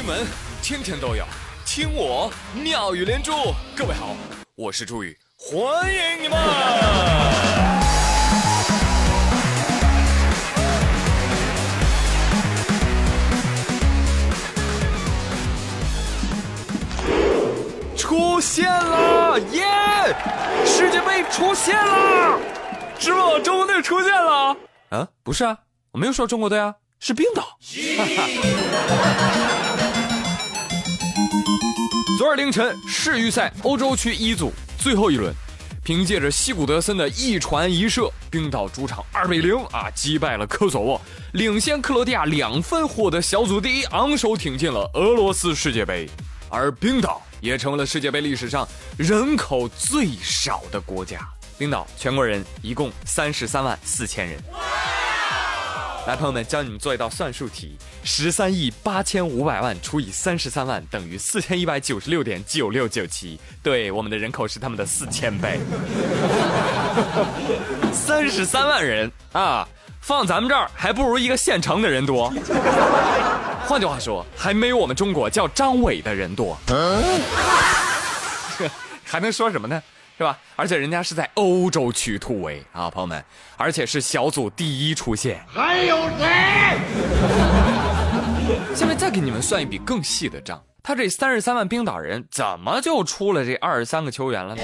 [0.00, 0.26] 新闻
[0.62, 1.26] 天天都有，
[1.66, 3.32] 听我妙语连珠。
[3.76, 4.16] 各位好，
[4.54, 5.60] 我是朱宇，欢
[5.92, 6.38] 迎你们！
[17.94, 19.66] 出现了，耶！
[20.64, 22.38] 世界杯出现了，
[22.98, 23.38] 是吗？
[23.44, 24.56] 中国队出现了？
[24.88, 25.58] 啊，不是啊，
[25.90, 27.58] 我没有说中国队啊，是冰岛。
[32.20, 35.34] 昨儿凌晨世预赛欧洲区一组最后一轮，
[35.82, 41.00] 凭借着西古德森的一传一射，冰岛主场二比零啊击败了科索沃，
[41.32, 46.06] 领先克罗地亚两分获得小组第一，昂首挺进了俄罗斯世界杯。
[46.50, 51.26] 而冰岛也成为了世界杯历史上人口最少的国家。
[51.56, 54.38] 冰岛全国人一共三十三万四千人。
[56.06, 63.38] 来，朋友们，教你们做一道算术题：十三亿八千五百万除以三十三万等于四千一百九十六点九六九七。
[63.62, 65.60] 对，我们的人口是他们的四千倍。
[67.92, 69.68] 三十三万人啊，
[70.00, 72.32] 放咱们这儿还不如一个县城的人多。
[73.66, 76.58] 换句话说，还没有我们中国叫张伟的人多。
[76.68, 77.20] 嗯
[79.04, 79.82] 还能说什么呢？
[80.20, 80.38] 是吧？
[80.54, 83.24] 而且人家是在欧洲区突围啊，朋友们，
[83.56, 85.42] 而且是小组第一出线。
[85.48, 86.76] 还有谁？
[88.76, 90.62] 下面再给你们算一笔更细的账。
[90.82, 94.62] 他这三十三万冰岛人怎么就出了这二十三个球员了呢？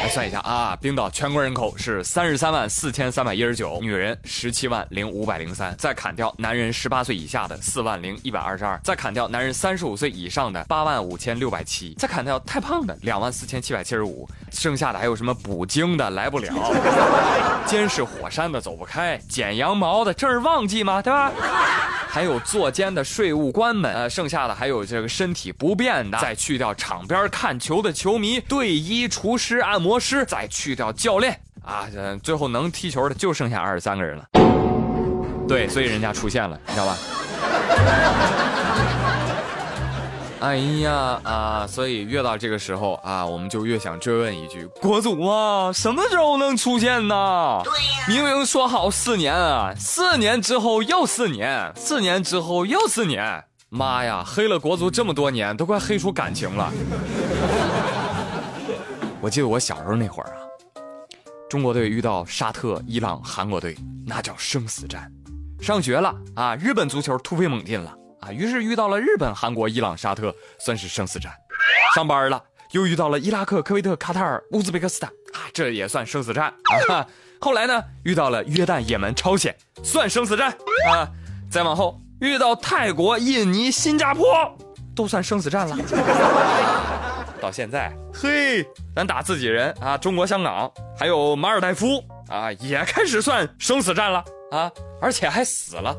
[0.00, 16.54] 来算一下啊，冰岛全国人口是三十三万四千三百一十九，女人十七万零五百零三，再砍掉男人十八岁以下的四万零一百二十二，再砍掉男人三十五岁以上的八万五千六百七，再砍掉太胖的两万四千七百七十五，剩下的还有什么捕鲸的来不了，
[17.66, 21.02] 监视火山的走不开，剪羊毛的这是旺季吗？
[21.02, 21.32] 对吧？
[22.10, 31.86] 还有坐监的税务官们，呃，剩下的还有这个身体不便的，再去掉场边看球的球迷、队医、厨师、按摩师，再去掉教练啊，
[32.22, 34.24] 最后能踢球的就剩下二十三个人了。
[35.46, 36.96] 对，所以人家出现了，你知道吧？
[40.40, 41.66] 哎呀啊！
[41.66, 47.60] 所以越到这个时候啊，我们就越想追问一句：国足啊，什么时候能出现呢？
[47.64, 53.44] 对呀，明明说好四年啊，四年之后又四年，四年之后又四年。
[53.68, 56.72] 妈呀，黑了国足这么多年，都快黑出感情了。
[59.20, 60.38] 我记得我小时候那会儿啊，
[61.50, 63.76] 中国队遇到沙特、伊朗、韩国队，
[64.06, 65.10] 那叫生死战。
[65.60, 67.92] 上学了啊，日本足球突飞猛进了。
[68.20, 71.32] 啊，于是遇到了日本、韩国、伊朗、沙特，算是生死战。
[71.94, 72.42] 上班了，
[72.72, 76.52] 又遇到了伊拉克、科威特、卡塔尔、乌兹别克斯坦，啊，这也算生死战
[76.88, 77.06] 啊。
[77.40, 80.50] 后来呢，遇到了约旦、也门、朝鲜，算生死战
[80.92, 81.08] 啊。
[81.50, 84.26] 再往后遇到泰国、印尼、新加坡，
[84.94, 85.76] 都算生死战了。
[87.40, 95.96] 到现在，嘿，咱打自己人啊，中国香港还有马尔代夫啊，也开始算生死战了啊，而且还死了。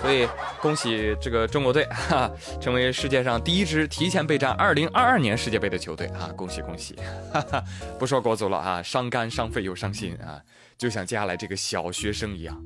[0.00, 0.26] 所以，
[0.62, 2.30] 恭喜这个中国队 哈，
[2.60, 6.30] 成为世界上第一支提前备战2022年世界杯的球队啊！
[6.34, 6.96] 恭喜恭喜！
[7.32, 7.62] 哈哈，
[7.98, 10.40] 不说国足了啊，伤肝伤肺又伤心啊，
[10.78, 12.62] 就像接下来这个小学生一样。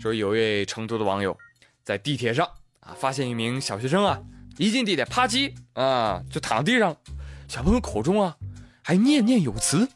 [0.00, 1.36] 说有一位成都的网友
[1.84, 2.48] 在地铁上
[2.80, 4.18] 啊，发现一名小学生啊，
[4.56, 6.96] 一进地铁啪叽啊就躺地上了，
[7.48, 8.34] 小朋友口中啊
[8.82, 9.86] 还念念有词，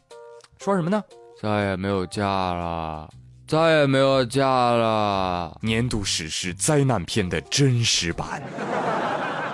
[0.59, 1.03] 说什么呢？
[1.41, 3.09] 再也没有家了。
[3.47, 5.57] 再也没有假了。
[5.61, 8.41] 年度史诗灾难片的真实版。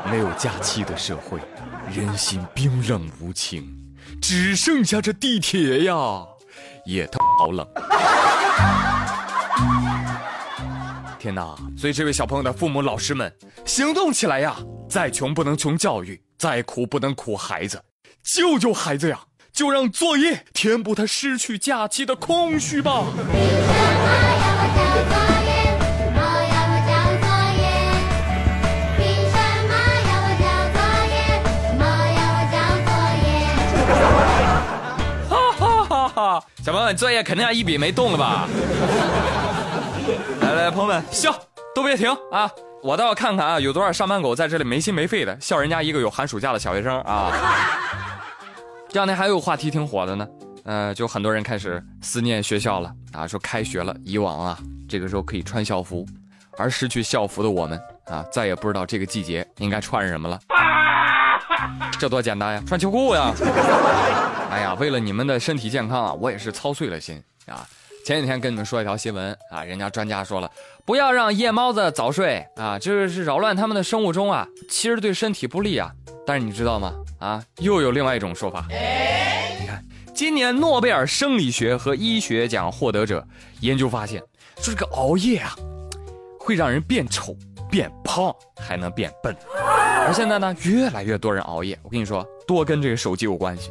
[0.09, 1.39] 没有假期的社会，
[1.93, 3.67] 人心冰冷无情，
[4.21, 5.93] 只剩下这地铁呀，
[6.85, 7.67] 也他好冷。
[11.19, 11.55] 天哪！
[11.77, 13.31] 所以这位小朋友的父母、老师们，
[13.65, 14.55] 行动起来呀！
[14.89, 17.83] 再穷不能穷教育，再苦不能苦孩子，
[18.23, 19.19] 救救孩子呀！
[19.51, 23.03] 就让作业填补他失去假期的空虚吧。
[35.29, 36.43] 哈哈哈哈！
[36.63, 38.47] 小朋友，你作业肯定要一笔没动了吧？
[40.41, 41.35] 来来，朋友们笑，
[41.75, 42.49] 都别停啊！
[42.81, 47.31] 我倒要看看啊，有多少上班狗在这里没心没肺的笑人家一个有寒暑假的小学生啊！
[48.91, 50.27] 这两天还有话题挺火的呢，
[50.63, 54.57] 呃，就很多人开始思念学校了啊，说开学了，以往啊，
[54.87, 56.03] 这个时候可以穿校服，
[56.57, 60.39] 而失去校服的我们啊，再也不知道这个季节应该穿什么了。
[61.99, 63.31] 这多简单呀，穿秋裤呀！
[64.49, 67.67] 哎呀，为了你们的身体健康啊，我也是操碎了心啊。
[68.03, 70.49] 前几天跟你们说一条新闻啊，人家专家说了，
[70.83, 75.91] 不要让夜猫子早睡啊，这是扰乱他们的生物钟啊，其实对身体不利啊。
[76.25, 76.91] 但是你知道吗？
[77.19, 78.65] 啊，又有另外一种说法。
[79.59, 79.85] 你看，
[80.15, 83.25] 今年诺贝尔生理学和医学奖获得者
[83.59, 84.21] 研究发现，
[84.57, 85.53] 说这个熬夜啊，
[86.39, 87.35] 会让人变丑、
[87.69, 89.35] 变胖，还能变笨。
[89.53, 91.77] 而现在呢，越来越多人熬夜。
[91.83, 93.69] 我跟你说，多跟这个手机有关系。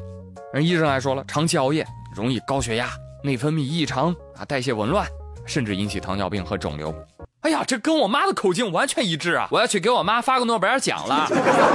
[0.52, 2.90] 人医生还说了，长期熬夜容易高血压、
[3.24, 5.08] 内分泌异常啊、代谢紊乱，
[5.46, 6.94] 甚至引起糖尿病和肿瘤。
[7.42, 9.48] 哎呀，这跟我妈的口径完全一致啊！
[9.50, 11.28] 我要去给我妈发个诺贝尔奖了。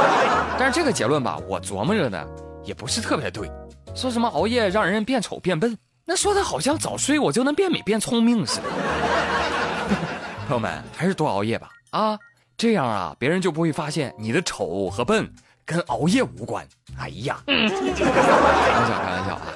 [0.59, 2.21] 但是这个结论吧，我琢磨着呢，
[2.63, 3.49] 也不是特别对。
[3.95, 8.63] 说什么熬夜让人变丑变笨，那说的好像早睡我就能变美变聪明似的。
[10.47, 12.17] 朋友们，还是多熬夜吧啊！
[12.57, 15.31] 这样啊，别人就不会发现你的丑和笨
[15.65, 16.67] 跟熬夜无关。
[16.99, 19.47] 哎呀， 开玩笑，开玩笑啊！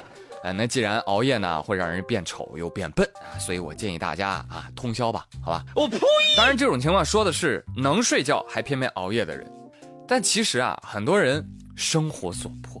[0.48, 5.62] 呃，那既然熬夜呢会让人变丑又变笨啊，所以我建议大家啊通宵吧，好吧？
[5.76, 5.98] 我呸！
[6.38, 9.46] 当然，这种情况说的是能睡觉还偏偏熬夜的人，
[10.06, 11.46] 但其实啊，很多人
[11.76, 12.80] 生活所迫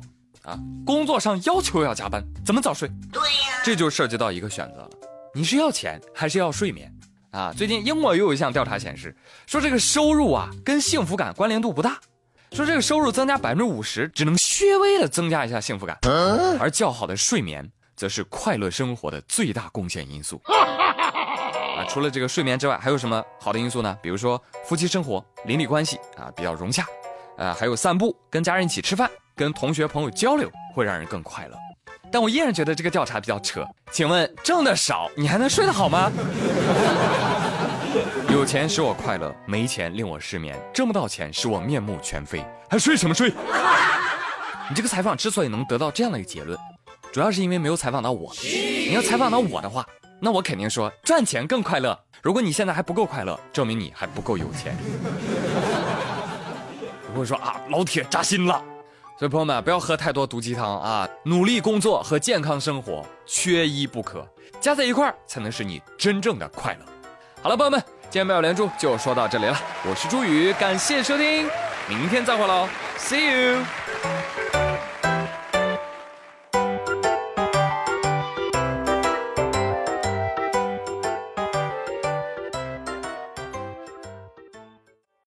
[0.50, 2.88] 啊，工作上要求要加班，怎么早睡？
[3.12, 4.90] 对呀，这就涉及到一个选择了，
[5.34, 6.90] 你是要钱还是要睡眠？
[7.32, 9.14] 啊，最近英国又有一项调查显示，
[9.46, 12.00] 说这个收入啊跟幸福感关联度不大，
[12.52, 15.96] 说这个收入增加百分之五十，只能略微的增加一下幸福感，
[16.58, 20.40] 而较好的睡眠则是快乐生活的最大贡献因素。
[20.46, 23.96] 啊，除了这个睡眠之外，还有什么好的因素呢？
[24.02, 26.84] 比如说夫妻生活、邻里关系啊比较融洽，
[27.36, 31.56] 啊，还有散步、跟家人一起吃饭、跟同学朋友交流，会让人更快乐。
[32.10, 33.64] 但我依然觉得这个调查比较扯。
[33.92, 36.10] 请问挣的少，你还能睡得好吗？
[38.48, 40.58] 有钱使我快乐，没钱令我失眠。
[40.72, 43.28] 挣不到钱使我面目全非，还睡什么睡？
[44.70, 46.58] 你这个采访之所以能得到这样的一个结论，
[47.12, 48.32] 主要是因为没有采访到我。
[48.42, 49.86] 你要采访到我的话，
[50.18, 51.94] 那我肯定说赚钱更快乐。
[52.22, 54.74] 如果你现在还不够快乐，证明你还不够有钱。
[57.12, 58.64] 我会说啊，老铁扎心了。
[59.18, 61.06] 所以朋友们不要喝太多毒鸡汤啊！
[61.22, 64.26] 努力工作和健康生活缺一不可，
[64.58, 66.86] 加在一块儿才能使你真正的快乐。
[67.42, 69.60] 好了，朋友们，今天妙连珠就说到这里了。
[69.84, 71.46] 我是朱宇，感谢收听，
[71.86, 72.66] 明天再会喽
[72.96, 74.77] ，See you。